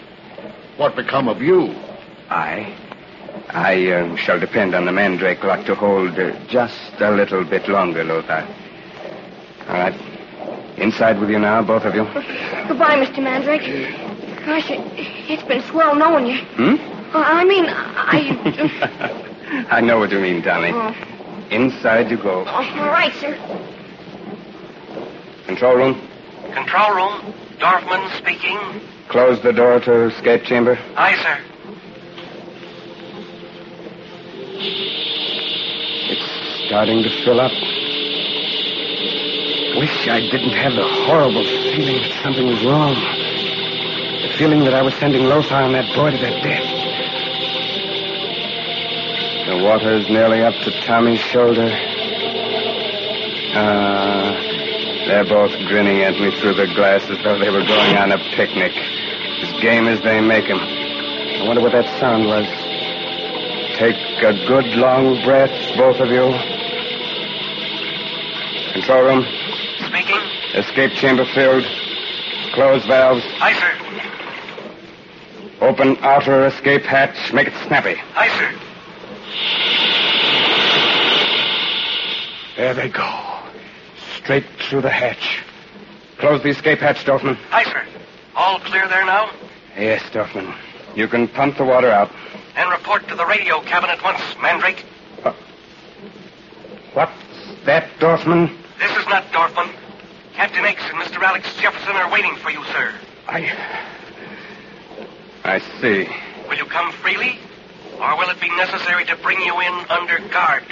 [0.77, 1.73] What become of you?
[2.29, 2.75] I?
[3.49, 7.67] I uh, shall depend on the Mandrake lock to hold uh, just a little bit
[7.67, 8.47] longer, Lothar.
[9.67, 9.95] All right.
[10.77, 12.03] Inside with you now, both of you.
[12.03, 13.23] Goodbye, Mr.
[13.23, 13.61] Mandrake.
[14.45, 14.79] Gosh, it,
[15.29, 16.37] it's been swell knowing you.
[16.37, 16.75] Hmm?
[17.15, 19.25] Uh, I mean, I.
[19.69, 20.71] I know what you mean, Tommy.
[20.73, 20.93] Oh.
[21.49, 22.43] Inside you go.
[22.45, 23.35] Oh, all right, sir.
[25.45, 26.07] Control room.
[26.53, 27.33] Control room.
[27.57, 28.59] Dorfman speaking.
[29.07, 30.77] Close the door to escape chamber.
[30.95, 31.56] Aye, sir.
[34.59, 37.51] It's starting to fill up.
[39.77, 42.95] Wish I didn't have the horrible feeling that something was wrong.
[42.95, 46.63] The feeling that I was sending Lothar and that boy to their death.
[49.47, 51.69] The water's nearly up to Tommy's shoulder.
[53.53, 54.35] Ah,
[55.05, 58.17] they're both grinning at me through the glass as though they were going on a
[58.35, 58.73] picnic.
[58.75, 60.59] As game as they make 'em.
[60.59, 62.47] I wonder what that sound was.
[63.77, 66.33] Take a good long breath, both of you.
[68.73, 69.19] Control room.
[69.19, 69.25] Um,
[69.87, 70.19] Speaking.
[70.55, 71.63] Escape chamber filled.
[72.53, 73.23] Close valves.
[73.39, 73.73] Aye, sir.
[75.61, 77.31] Open outer escape hatch.
[77.33, 78.01] Make it snappy.
[78.15, 78.51] Aye, sir.
[82.57, 83.39] There they go.
[84.15, 85.43] Straight through the hatch.
[86.17, 87.37] Close the escape hatch, Dorfman.
[87.51, 87.83] Aye, sir.
[88.35, 89.29] All clear there now?
[89.77, 90.55] Yes, Dorfman.
[90.95, 92.09] You can pump the water out.
[92.57, 94.83] And report to the radio cabin at once, Mandrake.
[95.23, 95.31] Uh,
[96.93, 97.11] What's
[97.65, 98.49] that, Dorfman?
[98.79, 99.69] This is not Dorfman.
[100.33, 101.21] Captain X and Mr.
[101.21, 102.93] Alex Jefferson are waiting for you, sir.
[103.27, 103.55] I.
[105.43, 106.07] I see.
[106.49, 107.37] Will you come freely?
[107.99, 110.63] Or will it be necessary to bring you in under guard?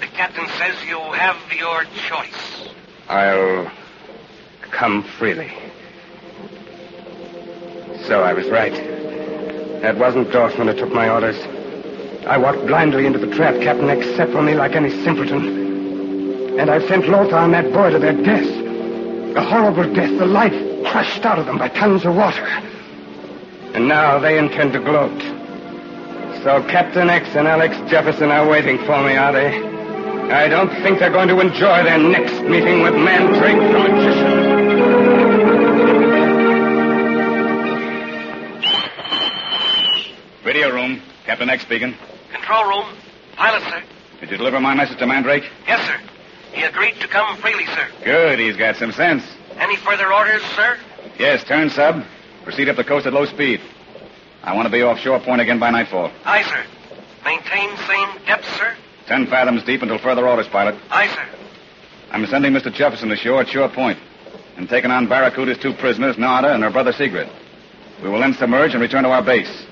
[0.00, 2.68] The captain says you have your choice.
[3.08, 3.70] I'll
[4.62, 5.52] come freely.
[8.06, 8.99] So I was right.
[9.82, 11.36] That wasn't Dorfman who took my orders.
[12.26, 16.58] I walked blindly into the trap Captain X set for me like any simpleton.
[16.58, 18.46] And I sent Lothar and that boy to their death.
[19.36, 20.52] A horrible death, the life
[20.84, 22.44] crushed out of them by tons of water.
[23.72, 25.18] And now they intend to gloat.
[26.42, 29.48] So Captain X and Alex Jefferson are waiting for me, are they?
[30.30, 34.49] I don't think they're going to enjoy their next meeting with the Magician.
[40.44, 41.02] Radio room.
[41.26, 41.94] Captain X speaking.
[42.32, 42.96] Control room.
[43.36, 43.82] Pilot, sir.
[44.20, 45.44] Did you deliver my message to Mandrake?
[45.66, 45.98] Yes, sir.
[46.52, 47.88] He agreed to come freely, sir.
[48.04, 48.38] Good.
[48.38, 49.22] He's got some sense.
[49.56, 50.78] Any further orders, sir?
[51.18, 52.04] Yes, turn sub.
[52.44, 53.60] Proceed up the coast at low speed.
[54.42, 56.10] I want to be offshore point again by nightfall.
[56.24, 56.64] Aye, sir.
[57.24, 58.74] Maintain same depth, sir?
[59.06, 60.74] Ten fathoms deep until further orders, pilot.
[60.90, 61.28] Aye, sir.
[62.10, 62.72] I'm sending Mr.
[62.72, 63.98] Jefferson ashore at Shore Point
[64.56, 67.28] and taking on Barracuda's two prisoners, Narda and her brother Sigrid.
[68.02, 69.66] We will then submerge and return to our base.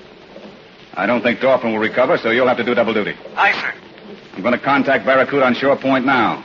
[0.93, 3.15] I don't think Dorfman will recover, so you'll have to do double duty.
[3.35, 3.73] Aye, sir.
[4.35, 6.43] I'm going to contact Barracuda on Shore Point now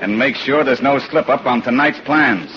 [0.00, 2.50] and make sure there's no slip up on tonight's plans.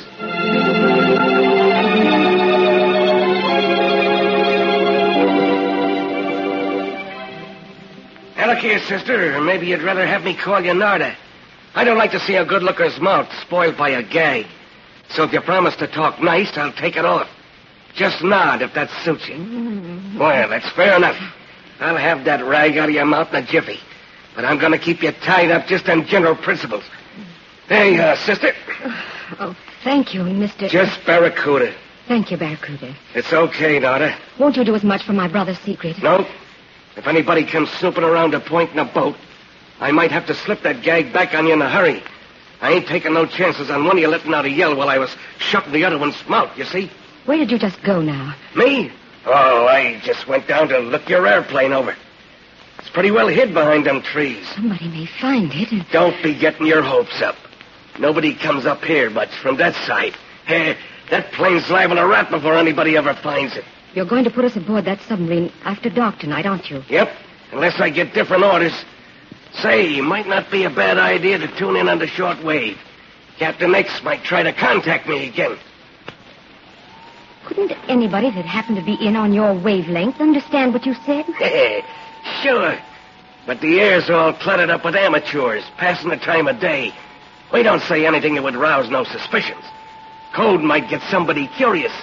[8.38, 9.40] Now, look here, sister.
[9.42, 11.16] Maybe you'd rather have me call you Narda.
[11.74, 14.46] I don't like to see a good looker's mouth spoiled by a gag.
[15.10, 17.30] So if you promise to talk nice, I'll take it off.
[17.96, 19.38] Just nod if that suits you.
[20.20, 21.18] Well, that's fair enough.
[21.80, 23.80] I'll have that rag out of your mouth in a jiffy.
[24.36, 26.84] But I'm going to keep you tied up just on general principles.
[27.68, 28.54] Hey, uh, sister.
[29.39, 30.70] Oh, thank you, Mr.
[30.70, 31.74] Just Barracuda.
[32.08, 32.96] Thank you, Barracuda.
[33.16, 34.16] It's okay, daughter.
[34.38, 35.98] Won't you do as much for my brother's secret?
[36.04, 36.28] No?
[36.96, 39.16] If anybody comes snooping around a point in a boat,
[39.80, 42.04] I might have to slip that gag back on you in a hurry.
[42.62, 45.00] I ain't taking no chances on one of you letting out a yell while I
[45.00, 46.91] was shutting the other one's mouth, you see?
[47.26, 48.36] Where did you just go now?
[48.55, 48.91] Me?
[49.26, 51.95] Oh, I just went down to look your airplane over.
[52.80, 54.45] It's pretty well hid behind them trees.
[54.53, 55.71] Somebody may find it.
[55.71, 55.86] And...
[55.91, 57.36] Don't be getting your hopes up.
[57.97, 60.13] Nobody comes up here much from that side.
[60.45, 60.78] Hey,
[61.09, 63.63] that plane's liable to rat before anybody ever finds it.
[63.95, 66.84] You're going to put us aboard that submarine after dark tonight, aren't you?
[66.89, 67.09] Yep,
[67.53, 68.73] unless I get different orders.
[69.53, 72.78] Say, might not be a bad idea to tune in on the short wave.
[73.39, 75.57] Captain X might try to contact me again.
[77.46, 81.26] Couldn't anybody that happened to be in on your wavelength understand what you said?
[82.41, 82.78] sure.
[83.46, 86.91] But the air's all cluttered up with amateurs, passing the time of day.
[87.54, 89.64] We don't say anything that would rouse no suspicions.
[90.34, 91.93] Code might get somebody curious,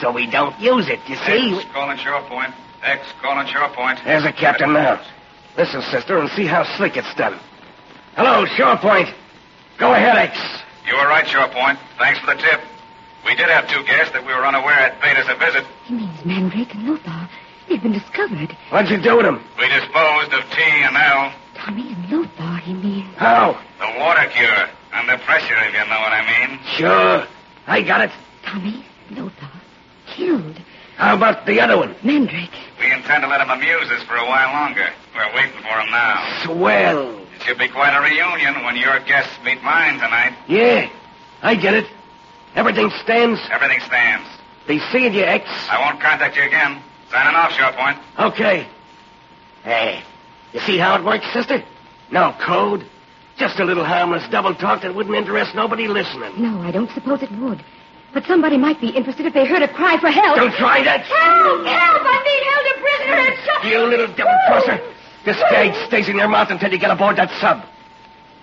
[0.00, 1.56] so we don't use it, you see?
[1.56, 2.52] X calling shore point.
[2.82, 3.98] X calling shore point.
[4.04, 5.00] There's a captain now.
[5.56, 7.40] Listen, sister, and see how slick it's done.
[8.14, 9.08] Hello, shore point.
[9.78, 10.38] Go ahead, X.
[10.86, 11.78] You were right, shore point.
[11.98, 12.60] Thanks for the tip.
[13.24, 15.64] We did have two guests that we were unaware had paid us a visit.
[15.84, 17.28] He means Mandrake and Lothar.
[17.68, 18.56] They've been discovered.
[18.70, 19.40] What'd you do with them?
[19.58, 21.32] We disposed of T and L.
[21.54, 23.14] Tommy and Lothar, he means.
[23.16, 23.58] How?
[23.78, 24.68] The water cure.
[24.92, 26.58] Under pressure, if you know what I mean.
[26.76, 27.26] Sure.
[27.66, 28.10] I got it.
[28.44, 29.50] Tommy, Lothar,
[30.06, 30.60] killed.
[30.96, 31.94] How about the other one?
[32.02, 32.50] Mandrake.
[32.78, 34.88] We intend to let him amuse us for a while longer.
[35.14, 36.40] We're waiting for him now.
[36.44, 37.16] Swell.
[37.36, 40.34] It should be quite a reunion when your guests meet mine tonight.
[40.48, 40.90] Yeah,
[41.42, 41.86] I get it.
[42.54, 43.40] Everything stands?
[43.50, 44.28] Everything stands.
[44.66, 45.48] Be seeing you, X.
[45.70, 46.82] I won't contact you again.
[47.10, 47.98] Signing off, Shore Point.
[48.18, 48.66] Okay.
[49.64, 50.02] Hey,
[50.52, 51.62] you see how it works, sister?
[52.10, 52.86] No code.
[53.36, 56.40] Just a little harmless double talk that wouldn't interest nobody listening.
[56.40, 57.64] No, I don't suppose it would.
[58.12, 60.36] But somebody might be interested if they heard a cry for help.
[60.36, 61.00] Don't try that.
[61.00, 61.66] Help!
[61.66, 62.02] Help!
[62.04, 63.64] I'm being held a prisoner and shot.
[63.64, 64.80] You little double crosser.
[65.24, 67.64] This gag stays in your mouth until you get aboard that sub.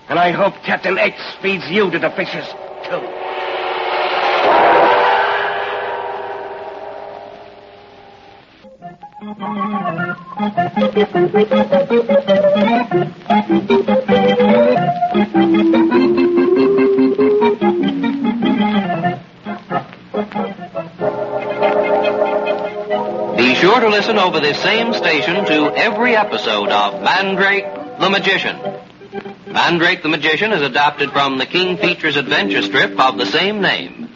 [0.07, 2.45] And I hope Captain X feeds you to the fishes,
[2.85, 3.01] too.
[9.19, 9.25] Be
[23.55, 27.65] sure to listen over this same station to every episode of Mandrake
[27.99, 28.57] the Magician.
[29.47, 34.08] Mandrake the Magician is adapted from the King Features adventure strip of the same name.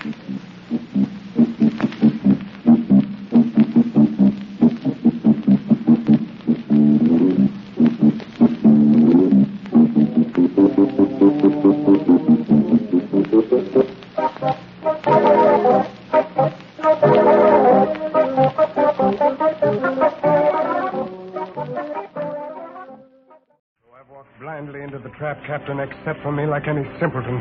[25.63, 27.39] Captain set for me like any simpleton.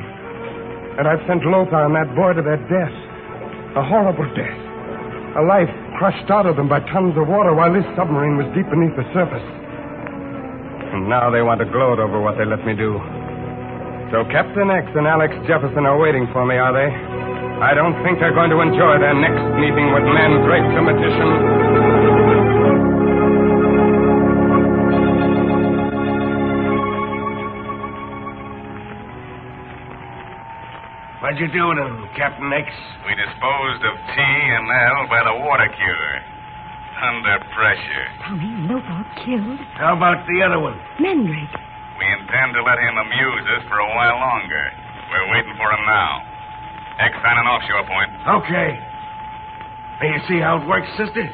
[0.95, 2.95] And I've sent Lothar and that boy to their death.
[3.75, 4.59] A horrible death.
[5.35, 5.67] A life
[5.99, 9.03] crushed out of them by tons of water while this submarine was deep beneath the
[9.11, 9.43] surface.
[10.95, 12.95] And now they want to gloat over what they let me do.
[14.15, 16.95] So Captain X and Alex Jefferson are waiting for me, are they?
[17.59, 21.72] I don't think they're going to enjoy their next meeting with Mandrake the Magician.
[31.33, 32.69] What'd you do with him, Captain X?
[33.09, 36.15] We disposed of T and L by the water cure.
[37.09, 38.05] Under pressure.
[38.21, 39.57] Tommy and Lothar killed.
[39.81, 40.77] How about the other one?
[41.01, 41.57] Mandrake.
[41.97, 44.77] We intend to let him amuse us for a while longer.
[45.09, 46.21] We're waiting for him now.
[47.01, 48.13] X on an offshore point.
[48.45, 48.77] Okay.
[50.05, 51.33] Now you see how it works, sister?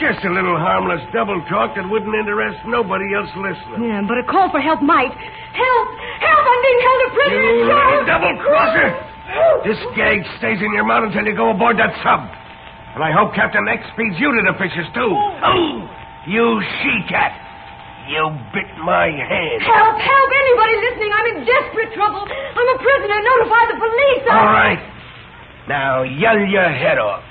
[0.00, 3.84] Just a little harmless double talk that wouldn't interest nobody else listening.
[3.84, 5.12] Yeah, but a call for help might.
[5.12, 5.88] Help!
[6.24, 6.42] Help!
[6.48, 7.52] I'm being held a prisoner.
[7.52, 8.88] You little double crosser!
[9.68, 12.24] This gag stays in your mouth until you go aboard that sub.
[12.96, 15.12] And I hope Captain X feeds you to the fishes, too.
[15.12, 15.84] Oh,
[16.26, 17.36] you she-cat.
[18.08, 18.24] You
[18.56, 19.60] bit my hand.
[19.62, 20.00] Help!
[20.00, 20.28] Help!
[20.32, 21.12] Anybody listening?
[21.12, 22.24] I'm in desperate trouble.
[22.26, 23.18] I'm a prisoner.
[23.20, 24.24] Notify the police.
[24.26, 24.82] I- All right.
[25.68, 27.22] Now yell your head off.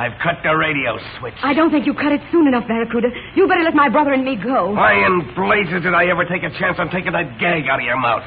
[0.00, 1.36] I've cut the radio switch.
[1.44, 3.12] I don't think you cut it soon enough, Barracuda.
[3.36, 4.72] You better let my brother and me go.
[4.72, 7.84] Why in blazes did I ever take a chance on taking that gag out of
[7.84, 8.24] your mouth?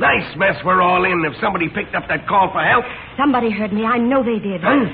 [0.00, 2.88] Nice mess we're all in if somebody picked up that call for help.
[3.20, 3.84] Somebody heard me.
[3.84, 4.64] I know they did.
[4.64, 4.88] Huh?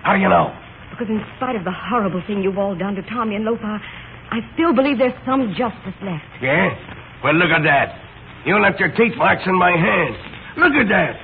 [0.00, 0.48] How do you know?
[0.88, 3.84] Because in spite of the horrible thing you've all done to Tommy and Lothar,
[4.32, 6.24] I still believe there's some justice left.
[6.40, 6.72] Yeah?
[7.20, 8.00] Well, look at that.
[8.48, 10.16] You left your teeth marks in my hand.
[10.56, 11.20] Look at that.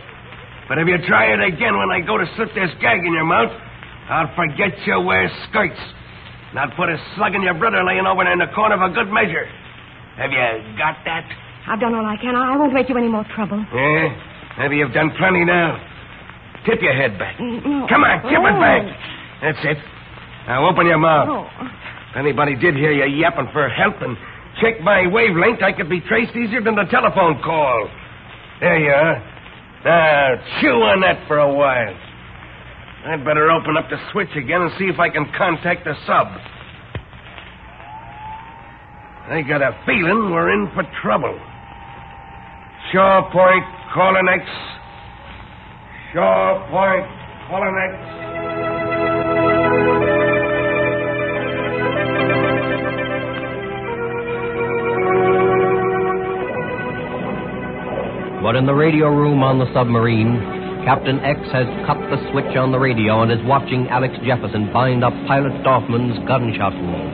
[0.69, 3.25] But if you try it again when I go to slip this gag in your
[3.25, 3.49] mouth,
[4.11, 5.79] I'll forget you wear skirts.
[6.51, 8.91] And I'll put a slug in your brother laying over there in the corner for
[8.91, 9.47] good measure.
[10.19, 11.25] Have you got that?
[11.69, 12.35] I've done all I can.
[12.35, 13.65] I won't make you any more trouble.
[13.73, 14.11] Yeah?
[14.59, 15.79] Maybe you've done plenty now.
[16.67, 17.39] Tip your head back.
[17.39, 17.87] Mm, no.
[17.89, 18.61] Come on, tip it Oh.
[18.61, 18.83] back.
[19.43, 19.79] That's it.
[20.49, 21.29] Now open your mouth.
[21.31, 21.67] Oh.
[22.11, 24.17] If anybody did hear you yapping for help and
[24.61, 27.89] check my wavelength, I could be traced easier than the telephone call.
[28.61, 29.23] There you are.
[29.85, 31.95] Now, chew on that for a while.
[33.03, 36.29] I'd better open up the switch again and see if I can contact the sub.
[39.31, 41.39] I got a feeling we're in for trouble.
[42.93, 44.45] Shore Point, calling X.
[46.13, 47.07] Shore Point,
[47.49, 48.21] calling X.
[58.43, 60.50] But in the radio room on the submarine,
[60.85, 65.05] Captain X has cut the switch on the radio and is watching Alex Jefferson bind
[65.05, 67.13] up Pilot Dorfman's gunshot wound.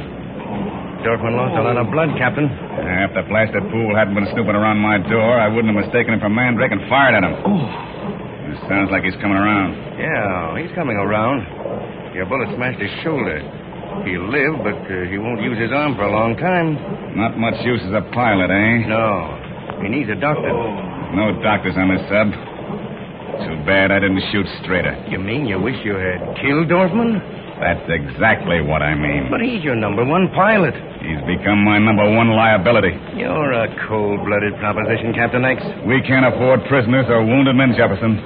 [1.03, 2.47] Dorfman lost a lot of blood, Captain.
[2.47, 6.21] If the blasted fool hadn't been snooping around my door, I wouldn't have mistaken him
[6.23, 7.35] for Mandrake and fired at him.
[8.55, 9.75] It sounds like he's coming around.
[9.99, 12.15] Yeah, he's coming around.
[12.15, 13.43] Your bullet smashed his shoulder.
[14.07, 16.79] He'll live, but uh, he won't use his arm for a long time.
[17.19, 18.87] Not much use as a pilot, eh?
[18.89, 19.83] No.
[19.83, 20.49] He needs a doctor.
[21.15, 22.29] No doctors on this sub.
[23.45, 24.97] Too bad I didn't shoot straighter.
[25.09, 27.21] You mean you wish you had killed Dorfman?
[27.61, 29.29] That's exactly what I mean.
[29.31, 30.75] But he's your number one pilot.
[31.01, 32.93] He's become my number one liability.
[33.17, 35.65] You're a cold-blooded proposition, Captain X.
[35.89, 38.21] We can't afford prisoners or wounded men, Jefferson.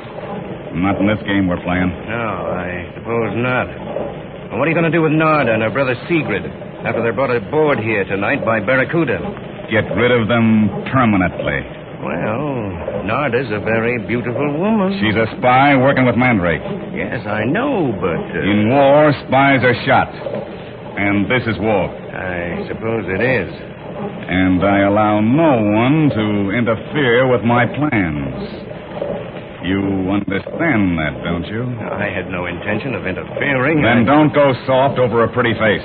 [0.82, 1.90] Not in this game we're playing.
[2.10, 3.66] No, I suppose not.
[4.50, 6.46] Well, what are you going to do with Narda and her brother Sigrid
[6.86, 9.18] after they're brought aboard here tonight by Barracuda?
[9.70, 11.62] Get rid of them permanently.
[12.00, 14.96] Well, Narda's a very beautiful woman.
[15.00, 16.64] She's a spy working with Mandrake.
[16.96, 18.24] Yes, I know, but.
[18.32, 18.40] Uh...
[18.40, 20.08] In war, spies are shot.
[20.96, 21.92] And this is war.
[21.92, 23.52] I suppose it is.
[23.52, 28.48] And I allow no one to interfere with my plans.
[29.60, 31.68] You understand that, don't you?
[31.84, 33.82] I had no intention of interfering.
[33.82, 34.08] Then I...
[34.08, 35.84] don't go soft over a pretty face.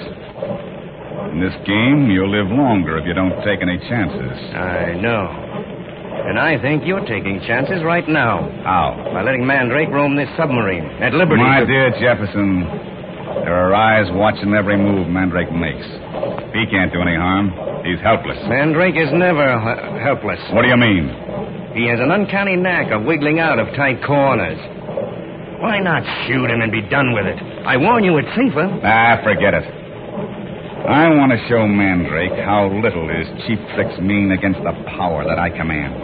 [1.36, 4.56] In this game, you'll live longer if you don't take any chances.
[4.56, 5.45] I know.
[6.16, 8.50] And I think you're taking chances right now.
[8.64, 8.96] How?
[9.14, 11.44] By letting Mandrake roam this submarine at liberty.
[11.44, 11.66] My to...
[11.66, 12.64] dear Jefferson,
[13.44, 15.86] there are eyes watching every move Mandrake makes.
[16.56, 17.52] He can't do any harm.
[17.86, 18.40] He's helpless.
[18.48, 19.60] Mandrake is never
[20.02, 20.40] helpless.
[20.52, 21.12] What do you mean?
[21.76, 24.58] He has an uncanny knack of wiggling out of tight corners.
[25.62, 27.38] Why not shoot him and be done with it?
[27.68, 28.66] I warn you, it's safer.
[28.84, 29.85] Ah, forget it.
[30.86, 35.42] I want to show Mandrake how little his cheap tricks mean against the power that
[35.42, 35.98] I command.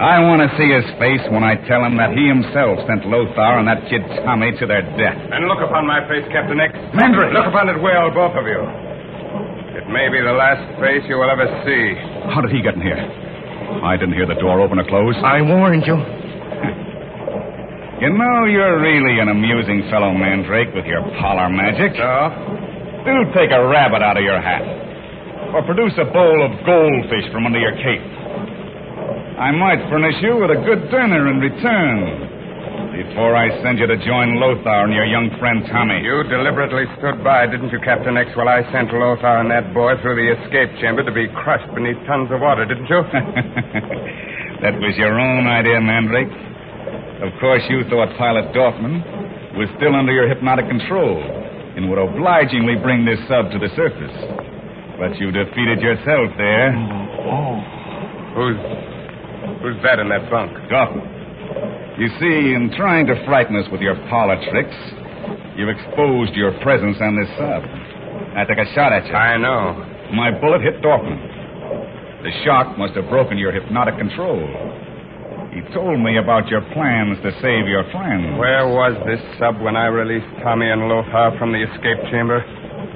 [0.00, 3.60] I want to see his face when I tell him that he himself sent Lothar
[3.60, 5.14] and that kid Tommy to their death.
[5.14, 6.72] And look upon my face, Captain X.
[6.96, 7.36] Mandrake!
[7.36, 8.64] Look upon it well, both of you.
[9.76, 11.84] It may be the last face you will ever see.
[12.32, 12.96] How did he get in here?
[12.96, 15.14] I didn't hear the door open or close.
[15.20, 16.00] I warned you.
[18.00, 21.92] You know, you're really an amusing fellow, Mandrake, with your parlor magic.
[21.94, 22.61] So?
[23.02, 24.62] Do take a rabbit out of your hat.
[25.50, 28.06] Or produce a bowl of goldfish from under your cape.
[29.42, 32.30] I might furnish you with a good dinner in return.
[32.94, 35.98] Before I send you to join Lothar and your young friend Tommy.
[35.98, 39.98] You deliberately stood by, didn't you, Captain X, while I sent Lothar and that boy
[39.98, 43.02] through the escape chamber to be crushed beneath tons of water, didn't you?
[44.62, 46.30] that was your own idea, Mandrake.
[47.26, 51.41] Of course, you thought Pilot Dorfman was still under your hypnotic control
[51.76, 54.16] and would obligingly bring this sub to the surface.
[54.98, 56.72] But you defeated yourself there.
[56.72, 57.28] Mm-hmm.
[57.28, 57.56] Oh.
[58.36, 58.58] Who's
[59.60, 60.52] who's that in that bunk?
[60.70, 62.00] Dorfman.
[62.00, 64.74] You see, in trying to frighten us with your parlor tricks,
[65.56, 67.62] you've exposed your presence on this sub.
[68.34, 69.12] I took a shot at you.
[69.12, 69.76] I know.
[70.14, 71.20] My bullet hit Dorfman.
[72.22, 74.40] The shock must have broken your hypnotic control.
[75.52, 78.40] He told me about your plans to save your friend.
[78.40, 82.40] Where was this sub when I released Tommy and Lothar from the escape chamber?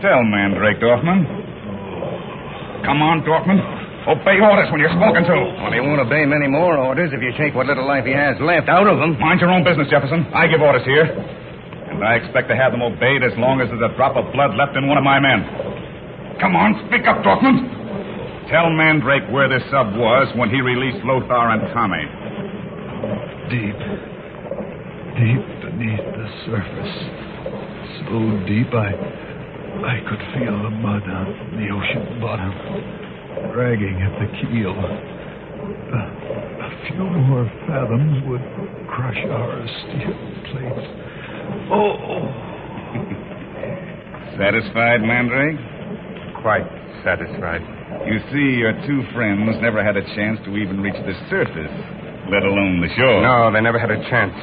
[0.00, 1.20] Tell Mandrake, Dorfman.
[2.80, 3.61] Come on, Dorfman.
[4.09, 5.36] Obey orders when you're spoken to.
[5.61, 8.40] Well, he won't obey many more orders if you take what little life he has
[8.40, 9.20] left out of him.
[9.20, 10.24] Mind your own business, Jefferson.
[10.32, 11.04] I give orders here.
[11.04, 14.57] And I expect to have them obeyed as long as there's a drop of blood
[14.57, 15.44] left in one of my men.
[16.40, 18.48] Come on, speak up, Dorfman.
[18.48, 22.26] Tell Mandrake where this sub was when he released Lothar and Tommy.
[23.51, 23.78] Deep.
[25.16, 26.97] Deep beneath the surface.
[28.03, 28.14] So
[28.47, 28.90] deep I
[29.86, 32.53] I could feel the mud on the ocean bottom
[33.53, 34.74] dragging at the keel.
[34.74, 36.03] A,
[36.59, 38.42] a few more fathoms would
[38.88, 40.16] crush our steel
[40.51, 40.86] plates.
[41.70, 42.26] Oh!
[44.38, 45.61] Satisfied, Mandrake?
[46.42, 46.66] Quite
[47.05, 47.62] satisfied.
[48.07, 51.72] You see, your two friends never had a chance to even reach the surface,
[52.31, 53.22] let alone the shore.
[53.22, 54.35] No, they never had a chance.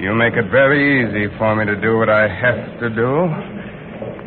[0.00, 3.10] You make it very easy for me to do what I have to do.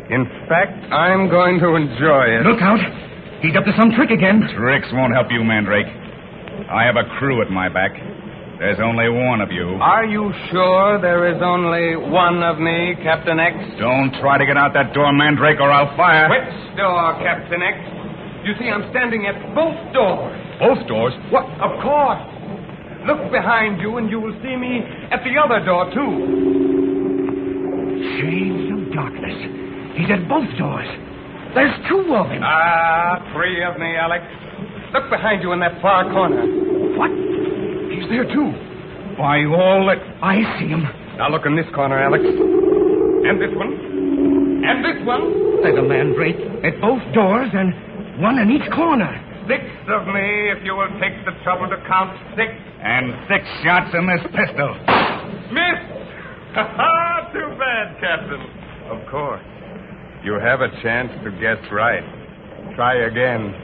[0.08, 2.46] In fact, I'm going to enjoy it.
[2.46, 2.80] Look out!
[3.42, 4.40] He's up to some trick again.
[4.56, 5.86] Tricks won't help you, Mandrake.
[6.70, 7.92] I have a crew at my back.
[8.58, 9.76] There's only one of you.
[9.76, 13.52] Are you sure there is only one of me, Captain X?
[13.78, 16.30] Don't try to get out that door, Mandrake, or I'll fire.
[16.32, 17.76] Which door, Captain X?
[18.48, 20.45] You see, I'm standing at both doors.
[20.58, 21.12] Both doors?
[21.30, 21.44] What?
[21.60, 22.22] Of course.
[23.06, 24.80] Look behind you, and you will see me
[25.12, 26.12] at the other door, too.
[28.18, 29.36] Shades of darkness.
[29.96, 30.88] He's at both doors.
[31.54, 32.42] There's two of him.
[32.42, 34.24] Ah, three of me, Alex.
[34.92, 36.44] Look behind you in that far corner.
[36.98, 37.10] What?
[37.92, 38.50] He's there, too.
[39.16, 40.00] By all that.
[40.22, 40.82] I see him.
[41.16, 42.24] Now look in this corner, Alex.
[42.24, 43.72] And this one.
[44.64, 45.62] And this one.
[45.62, 49.08] There's a Mandrake at both doors and one in each corner.
[49.46, 52.50] Six of me, if you will take the trouble to count six.
[52.82, 54.74] And six shots in this pistol.
[55.54, 55.78] Miss!
[56.58, 58.42] Ha Too bad, Captain.
[58.90, 59.42] Of course.
[60.24, 62.02] You have a chance to guess right.
[62.74, 63.54] Try again.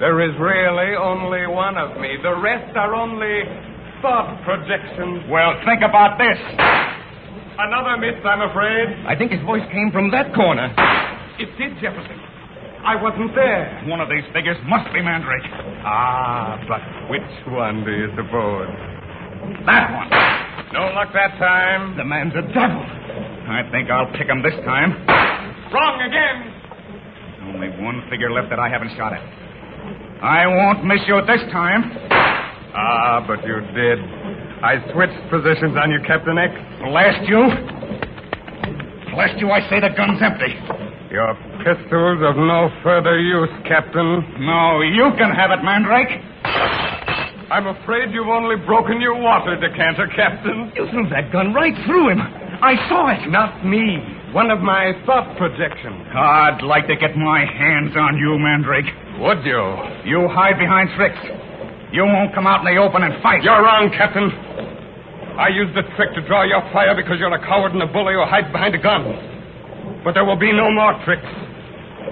[0.00, 2.16] There is really only one of me.
[2.22, 3.42] The rest are only
[4.02, 5.24] thought projections.
[5.30, 6.38] Well, think about this.
[7.58, 9.06] Another miss, I'm afraid.
[9.06, 10.70] I think his voice came from that corner.
[11.38, 12.18] It did, Jefferson.
[12.84, 13.82] I wasn't there.
[13.86, 15.44] One of these figures must be Mandrake.
[15.84, 18.68] Ah, but which one do you suppose?
[19.66, 20.08] That one.
[20.72, 21.96] No luck that time.
[21.96, 22.82] The man's a devil.
[23.48, 24.92] I think I'll pick him this time.
[25.72, 26.54] Wrong again.
[27.40, 29.22] There's only one figure left that I haven't shot at.
[30.22, 31.92] I won't miss you this time.
[32.74, 33.98] Ah, but you did.
[34.62, 36.52] I switched positions on you, Captain X.
[36.84, 37.42] Blast you.
[39.14, 40.52] Blast you, I say the gun's empty.
[41.10, 44.22] Your pistol's of no further use, Captain.
[44.40, 46.20] No, you can have it, Mandrake.
[47.50, 50.70] I'm afraid you've only broken your water decanter, Captain.
[50.76, 52.20] You threw that gun right through him.
[52.20, 53.28] I saw it.
[53.30, 53.96] Not me.
[54.32, 56.04] One of my thought projections.
[56.12, 58.92] I'd like to get my hands on you, Mandrake.
[59.24, 59.64] Would you?
[60.04, 61.18] You hide behind tricks.
[61.90, 63.42] You won't come out in the open and fight.
[63.42, 64.28] You're wrong, Captain.
[65.40, 68.12] I used the trick to draw your fire because you're a coward and a bully
[68.12, 69.08] who hides behind a gun.
[70.04, 71.24] But there will be no more tricks.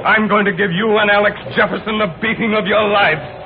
[0.05, 3.46] I'm going to give you and Alex Jefferson the beating of your lives.